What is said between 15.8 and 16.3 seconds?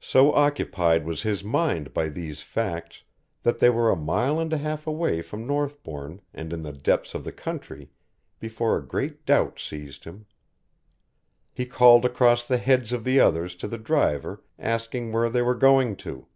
to.